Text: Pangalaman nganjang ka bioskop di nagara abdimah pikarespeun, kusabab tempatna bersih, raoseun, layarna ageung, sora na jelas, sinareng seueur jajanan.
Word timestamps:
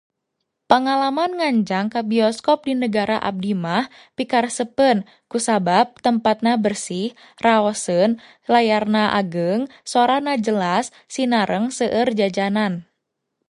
Pangalaman 0.69 1.31
nganjang 1.39 1.87
ka 1.93 2.01
bioskop 2.11 2.59
di 2.67 2.73
nagara 2.81 3.17
abdimah 3.29 3.85
pikarespeun, 4.17 4.97
kusabab 5.31 5.87
tempatna 6.05 6.53
bersih, 6.65 7.09
raoseun, 7.45 8.11
layarna 8.53 9.03
ageung, 9.19 9.61
sora 9.91 10.17
na 10.25 10.33
jelas, 10.45 10.85
sinareng 11.13 11.65
seueur 11.77 12.07
jajanan. 12.19 12.73